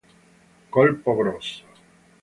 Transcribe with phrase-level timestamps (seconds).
[0.71, 1.63] Colpo grosso